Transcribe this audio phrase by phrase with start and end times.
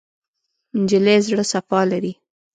[0.81, 2.13] نجلۍ زړه صفا لري.